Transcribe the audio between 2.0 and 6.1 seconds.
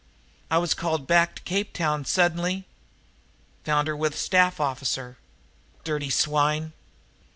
s'denly found her with staff officer dirty